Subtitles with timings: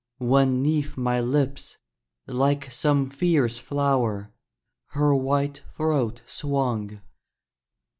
[0.17, 1.77] When 'neath my lips,
[2.25, 4.33] like some fierce flower,
[4.93, 7.01] Her white throat swung!